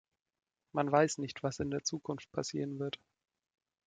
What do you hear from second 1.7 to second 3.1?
Zukunft passieren wird.